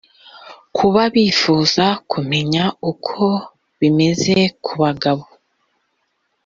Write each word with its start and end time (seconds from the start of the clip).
ku 0.75 0.85
baba 0.93 1.05
bifuza 1.13 1.85
kumenya 2.11 2.63
uko 2.91 3.23
bimeze 3.79 4.35
ku 4.65 4.73
bagabo 4.81 5.23